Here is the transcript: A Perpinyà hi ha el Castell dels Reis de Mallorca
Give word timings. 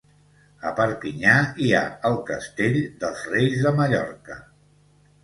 A 0.67 0.69
Perpinyà 0.77 1.35
hi 1.65 1.69
ha 1.79 1.81
el 2.09 2.17
Castell 2.29 2.79
dels 3.05 3.21
Reis 3.35 3.61
de 3.67 3.75
Mallorca 3.81 4.39